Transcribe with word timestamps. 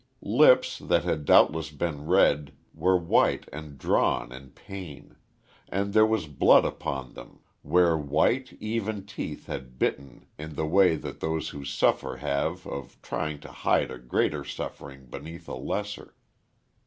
Lips 0.23 0.79
that 0.79 1.25
doubtless 1.25 1.69
had 1.69 1.77
been 1.77 2.07
red 2.07 2.53
were 2.73 2.97
white 2.97 3.47
and 3.53 3.77
drawn 3.77 4.31
in 4.31 4.49
pain; 4.49 5.15
and 5.69 5.93
there 5.93 6.07
was 6.07 6.25
blood 6.25 6.65
upon 6.65 7.13
them, 7.13 7.41
where 7.61 7.95
white, 7.95 8.51
even 8.59 9.05
teeth 9.05 9.45
had 9.45 9.77
bitten 9.77 10.25
in 10.39 10.55
the 10.55 10.65
way 10.65 10.95
that 10.95 11.19
those 11.19 11.49
who 11.49 11.63
suffer 11.63 12.17
have 12.17 12.65
of 12.65 12.99
trying 13.03 13.39
to 13.41 13.51
hide 13.51 13.91
a 13.91 13.99
greater 13.99 14.43
suffering 14.43 15.05
beneath 15.05 15.47
a 15.47 15.53
lesser. 15.55 16.15